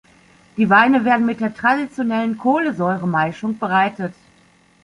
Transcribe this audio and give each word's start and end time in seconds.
Die 0.57 0.67
Weine 0.71 1.05
werden 1.05 1.27
mit 1.27 1.41
der 1.41 1.53
traditionellen 1.53 2.35
Kohlensäure-Maischung 2.39 3.59
bereitet. 3.59 4.15